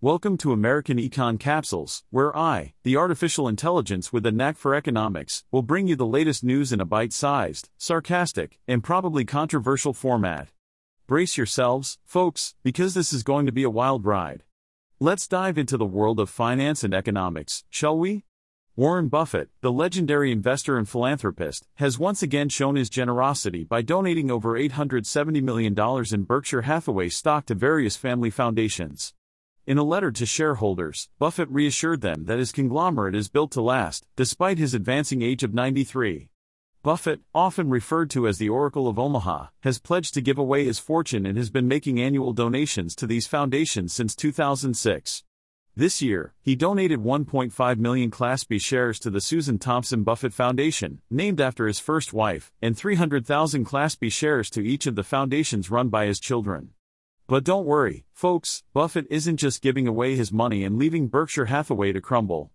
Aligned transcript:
Welcome 0.00 0.38
to 0.38 0.52
American 0.52 0.98
Econ 0.98 1.40
Capsules, 1.40 2.04
where 2.10 2.36
I, 2.36 2.74
the 2.84 2.96
artificial 2.96 3.48
intelligence 3.48 4.12
with 4.12 4.24
a 4.26 4.30
knack 4.30 4.56
for 4.56 4.72
economics, 4.72 5.42
will 5.50 5.62
bring 5.62 5.88
you 5.88 5.96
the 5.96 6.06
latest 6.06 6.44
news 6.44 6.72
in 6.72 6.80
a 6.80 6.84
bite 6.84 7.12
sized, 7.12 7.68
sarcastic, 7.78 8.60
and 8.68 8.84
probably 8.84 9.24
controversial 9.24 9.92
format. 9.92 10.52
Brace 11.08 11.36
yourselves, 11.36 11.98
folks, 12.04 12.54
because 12.62 12.94
this 12.94 13.12
is 13.12 13.24
going 13.24 13.44
to 13.46 13.50
be 13.50 13.64
a 13.64 13.70
wild 13.70 14.04
ride. 14.04 14.44
Let's 15.00 15.26
dive 15.26 15.58
into 15.58 15.76
the 15.76 15.84
world 15.84 16.20
of 16.20 16.30
finance 16.30 16.84
and 16.84 16.94
economics, 16.94 17.64
shall 17.68 17.98
we? 17.98 18.24
Warren 18.76 19.08
Buffett, 19.08 19.48
the 19.62 19.72
legendary 19.72 20.30
investor 20.30 20.78
and 20.78 20.88
philanthropist, 20.88 21.66
has 21.74 21.98
once 21.98 22.22
again 22.22 22.50
shown 22.50 22.76
his 22.76 22.88
generosity 22.88 23.64
by 23.64 23.82
donating 23.82 24.30
over 24.30 24.52
$870 24.52 25.42
million 25.42 25.74
in 26.12 26.22
Berkshire 26.22 26.62
Hathaway 26.62 27.08
stock 27.08 27.46
to 27.46 27.56
various 27.56 27.96
family 27.96 28.30
foundations. 28.30 29.12
In 29.68 29.76
a 29.76 29.84
letter 29.84 30.10
to 30.10 30.24
shareholders, 30.24 31.10
Buffett 31.18 31.50
reassured 31.50 32.00
them 32.00 32.24
that 32.24 32.38
his 32.38 32.52
conglomerate 32.52 33.14
is 33.14 33.28
built 33.28 33.50
to 33.50 33.60
last, 33.60 34.06
despite 34.16 34.56
his 34.56 34.72
advancing 34.72 35.20
age 35.20 35.42
of 35.42 35.52
93. 35.52 36.30
Buffett, 36.82 37.20
often 37.34 37.68
referred 37.68 38.08
to 38.08 38.26
as 38.26 38.38
the 38.38 38.48
Oracle 38.48 38.88
of 38.88 38.98
Omaha, 38.98 39.48
has 39.60 39.78
pledged 39.78 40.14
to 40.14 40.22
give 40.22 40.38
away 40.38 40.64
his 40.64 40.78
fortune 40.78 41.26
and 41.26 41.36
has 41.36 41.50
been 41.50 41.68
making 41.68 42.00
annual 42.00 42.32
donations 42.32 42.96
to 42.96 43.06
these 43.06 43.26
foundations 43.26 43.92
since 43.92 44.16
2006. 44.16 45.22
This 45.76 46.00
year, 46.00 46.32
he 46.40 46.56
donated 46.56 47.00
1.5 47.00 47.76
million 47.76 48.10
Class 48.10 48.44
B 48.44 48.58
shares 48.58 48.98
to 49.00 49.10
the 49.10 49.20
Susan 49.20 49.58
Thompson 49.58 50.02
Buffett 50.02 50.32
Foundation, 50.32 51.02
named 51.10 51.42
after 51.42 51.66
his 51.66 51.78
first 51.78 52.14
wife, 52.14 52.50
and 52.62 52.74
300,000 52.74 53.66
Class 53.66 53.96
B 53.96 54.08
shares 54.08 54.48
to 54.48 54.66
each 54.66 54.86
of 54.86 54.94
the 54.94 55.04
foundations 55.04 55.70
run 55.70 55.90
by 55.90 56.06
his 56.06 56.18
children. 56.18 56.70
But 57.28 57.44
don't 57.44 57.66
worry, 57.66 58.06
folks, 58.14 58.62
Buffett 58.72 59.06
isn't 59.10 59.36
just 59.36 59.60
giving 59.60 59.86
away 59.86 60.16
his 60.16 60.32
money 60.32 60.64
and 60.64 60.78
leaving 60.78 61.08
Berkshire 61.08 61.44
Hathaway 61.44 61.92
to 61.92 62.00
crumble. 62.00 62.52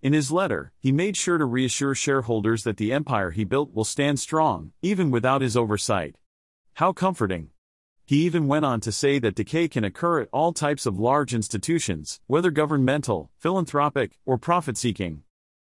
In 0.00 0.14
his 0.14 0.32
letter, 0.32 0.72
he 0.78 0.92
made 0.92 1.14
sure 1.14 1.36
to 1.36 1.44
reassure 1.44 1.94
shareholders 1.94 2.64
that 2.64 2.78
the 2.78 2.90
empire 2.90 3.32
he 3.32 3.44
built 3.44 3.74
will 3.74 3.84
stand 3.84 4.18
strong, 4.18 4.72
even 4.80 5.10
without 5.10 5.42
his 5.42 5.58
oversight. 5.58 6.16
How 6.72 6.94
comforting. 6.94 7.50
He 8.06 8.24
even 8.24 8.48
went 8.48 8.64
on 8.64 8.80
to 8.80 8.92
say 8.92 9.18
that 9.18 9.34
decay 9.34 9.68
can 9.68 9.84
occur 9.84 10.22
at 10.22 10.30
all 10.32 10.54
types 10.54 10.86
of 10.86 10.98
large 10.98 11.34
institutions, 11.34 12.22
whether 12.26 12.50
governmental, 12.50 13.30
philanthropic, 13.36 14.18
or 14.24 14.38
profit 14.38 14.78
seeking. 14.78 15.22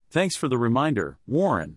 Thanks 0.08 0.34
for 0.34 0.48
the 0.48 0.56
reminder, 0.56 1.18
Warren. 1.26 1.76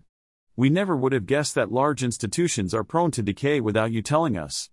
We 0.56 0.70
never 0.70 0.96
would 0.96 1.12
have 1.12 1.26
guessed 1.26 1.54
that 1.56 1.70
large 1.70 2.02
institutions 2.02 2.72
are 2.72 2.84
prone 2.84 3.10
to 3.10 3.22
decay 3.22 3.60
without 3.60 3.92
you 3.92 4.00
telling 4.00 4.38
us. 4.38 4.70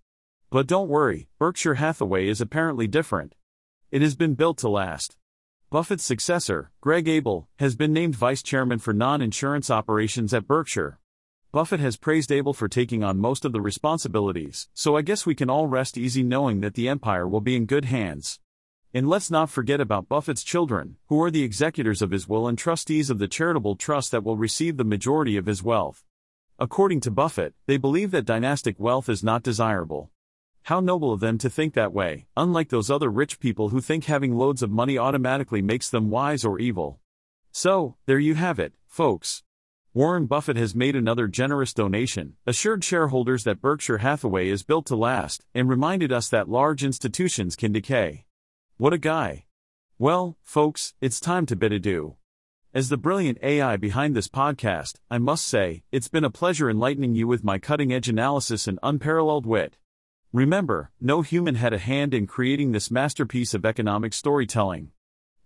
But 0.50 0.66
don't 0.66 0.88
worry, 0.88 1.28
Berkshire 1.38 1.74
Hathaway 1.74 2.26
is 2.26 2.40
apparently 2.40 2.86
different. 2.86 3.34
It 3.90 4.00
has 4.00 4.16
been 4.16 4.32
built 4.32 4.56
to 4.58 4.70
last. 4.70 5.14
Buffett's 5.68 6.04
successor, 6.04 6.70
Greg 6.80 7.06
Abel, 7.06 7.46
has 7.56 7.76
been 7.76 7.92
named 7.92 8.16
vice 8.16 8.42
chairman 8.42 8.78
for 8.78 8.94
non 8.94 9.20
insurance 9.20 9.70
operations 9.70 10.32
at 10.32 10.46
Berkshire. 10.46 10.98
Buffett 11.52 11.80
has 11.80 11.98
praised 11.98 12.32
Abel 12.32 12.54
for 12.54 12.66
taking 12.66 13.04
on 13.04 13.18
most 13.18 13.44
of 13.44 13.52
the 13.52 13.60
responsibilities, 13.60 14.70
so 14.72 14.96
I 14.96 15.02
guess 15.02 15.26
we 15.26 15.34
can 15.34 15.50
all 15.50 15.66
rest 15.66 15.98
easy 15.98 16.22
knowing 16.22 16.60
that 16.60 16.72
the 16.72 16.88
empire 16.88 17.28
will 17.28 17.42
be 17.42 17.54
in 17.54 17.66
good 17.66 17.84
hands. 17.84 18.40
And 18.94 19.06
let's 19.06 19.30
not 19.30 19.50
forget 19.50 19.82
about 19.82 20.08
Buffett's 20.08 20.42
children, 20.42 20.96
who 21.08 21.22
are 21.22 21.30
the 21.30 21.42
executors 21.42 22.00
of 22.00 22.10
his 22.10 22.26
will 22.26 22.48
and 22.48 22.56
trustees 22.56 23.10
of 23.10 23.18
the 23.18 23.28
charitable 23.28 23.76
trust 23.76 24.12
that 24.12 24.24
will 24.24 24.38
receive 24.38 24.78
the 24.78 24.84
majority 24.84 25.36
of 25.36 25.44
his 25.44 25.62
wealth. 25.62 26.04
According 26.58 27.00
to 27.00 27.10
Buffett, 27.10 27.52
they 27.66 27.76
believe 27.76 28.12
that 28.12 28.24
dynastic 28.24 28.80
wealth 28.80 29.10
is 29.10 29.22
not 29.22 29.42
desirable. 29.42 30.10
How 30.68 30.80
noble 30.80 31.14
of 31.14 31.20
them 31.20 31.38
to 31.38 31.48
think 31.48 31.72
that 31.72 31.94
way, 31.94 32.26
unlike 32.36 32.68
those 32.68 32.90
other 32.90 33.08
rich 33.08 33.40
people 33.40 33.70
who 33.70 33.80
think 33.80 34.04
having 34.04 34.36
loads 34.36 34.62
of 34.62 34.70
money 34.70 34.98
automatically 34.98 35.62
makes 35.62 35.88
them 35.88 36.10
wise 36.10 36.44
or 36.44 36.58
evil. 36.58 37.00
So, 37.50 37.96
there 38.04 38.18
you 38.18 38.34
have 38.34 38.58
it, 38.58 38.74
folks. 38.86 39.42
Warren 39.94 40.26
Buffett 40.26 40.58
has 40.58 40.74
made 40.74 40.94
another 40.94 41.26
generous 41.26 41.72
donation, 41.72 42.36
assured 42.46 42.84
shareholders 42.84 43.44
that 43.44 43.62
Berkshire 43.62 43.96
Hathaway 43.96 44.50
is 44.50 44.62
built 44.62 44.84
to 44.88 44.94
last, 44.94 45.46
and 45.54 45.70
reminded 45.70 46.12
us 46.12 46.28
that 46.28 46.50
large 46.50 46.84
institutions 46.84 47.56
can 47.56 47.72
decay. 47.72 48.26
What 48.76 48.92
a 48.92 48.98
guy! 48.98 49.46
Well, 49.98 50.36
folks, 50.42 50.92
it's 51.00 51.18
time 51.18 51.46
to 51.46 51.56
bid 51.56 51.72
adieu. 51.72 52.16
As 52.74 52.90
the 52.90 52.98
brilliant 52.98 53.38
AI 53.42 53.78
behind 53.78 54.14
this 54.14 54.28
podcast, 54.28 54.96
I 55.10 55.16
must 55.16 55.46
say, 55.46 55.84
it's 55.90 56.08
been 56.08 56.24
a 56.24 56.30
pleasure 56.30 56.68
enlightening 56.68 57.14
you 57.14 57.26
with 57.26 57.42
my 57.42 57.58
cutting 57.58 57.90
edge 57.90 58.10
analysis 58.10 58.68
and 58.68 58.78
unparalleled 58.82 59.46
wit. 59.46 59.78
Remember, 60.32 60.90
no 61.00 61.22
human 61.22 61.54
had 61.54 61.72
a 61.72 61.78
hand 61.78 62.12
in 62.12 62.26
creating 62.26 62.72
this 62.72 62.90
masterpiece 62.90 63.54
of 63.54 63.64
economic 63.64 64.12
storytelling. 64.12 64.90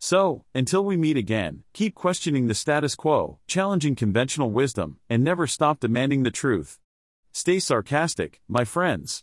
So, 0.01 0.45
until 0.57 0.85
we 0.85 0.97
meet 0.97 1.17
again, 1.17 1.63
keep 1.73 1.95
questioning 1.95 2.49
the 2.49 2.55
status 2.55 2.97
quo, 2.97 3.39
challenging 3.47 3.95
conventional 3.95 4.51
wisdom, 4.51 4.99
and 5.09 5.23
never 5.23 5.47
stop 5.47 5.79
demanding 5.79 6.25
the 6.25 6.33
truth. 6.33 6.81
Stay 7.31 7.61
sarcastic, 7.61 8.41
my 8.49 8.65
friends. 8.65 9.21